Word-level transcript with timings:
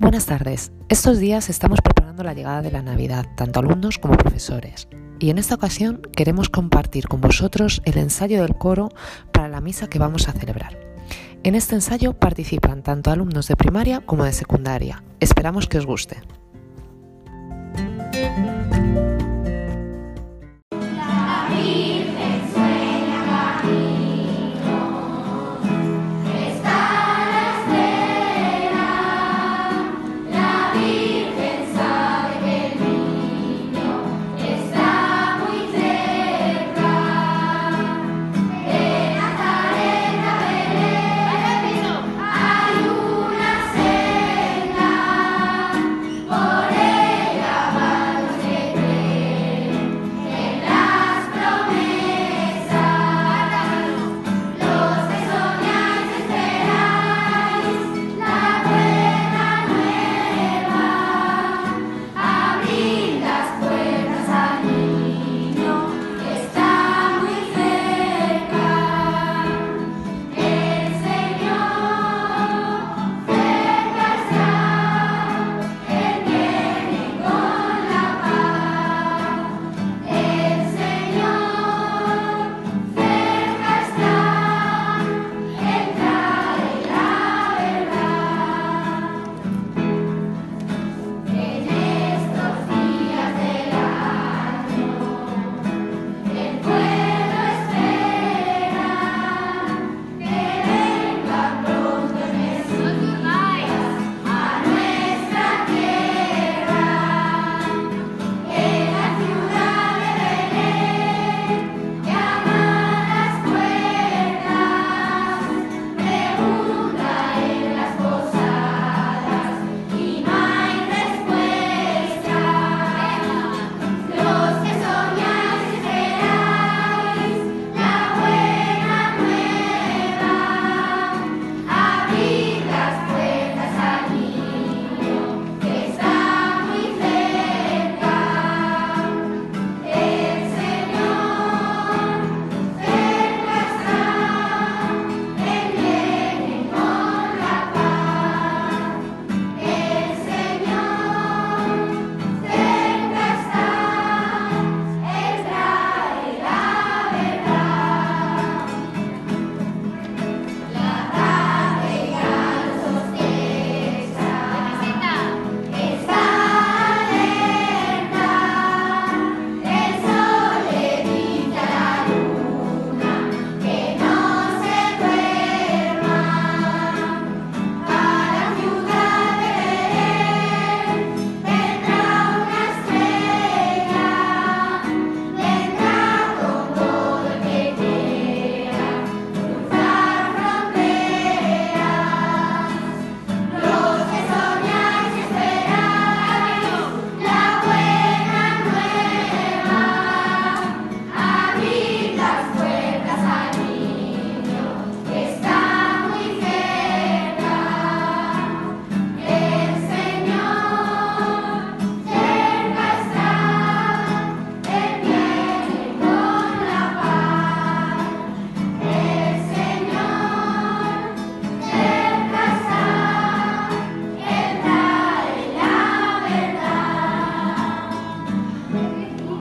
Buenas 0.00 0.26
tardes. 0.26 0.72
Estos 0.88 1.20
días 1.20 1.48
estamos 1.48 1.80
preparando 1.80 2.24
la 2.24 2.34
llegada 2.34 2.62
de 2.62 2.72
la 2.72 2.82
Navidad, 2.82 3.26
tanto 3.36 3.60
alumnos 3.60 3.98
como 3.98 4.16
profesores. 4.16 4.88
Y 5.20 5.30
en 5.30 5.38
esta 5.38 5.54
ocasión 5.54 6.02
queremos 6.16 6.48
compartir 6.48 7.06
con 7.06 7.20
vosotros 7.20 7.80
el 7.84 7.98
ensayo 7.98 8.42
del 8.42 8.56
coro 8.56 8.88
para 9.32 9.48
la 9.48 9.60
misa 9.60 9.86
que 9.86 10.00
vamos 10.00 10.28
a 10.28 10.32
celebrar. 10.32 10.76
En 11.44 11.54
este 11.54 11.76
ensayo 11.76 12.12
participan 12.12 12.82
tanto 12.82 13.12
alumnos 13.12 13.46
de 13.46 13.56
primaria 13.56 14.00
como 14.00 14.24
de 14.24 14.32
secundaria. 14.32 15.04
Esperamos 15.20 15.68
que 15.68 15.78
os 15.78 15.86
guste. 15.86 16.16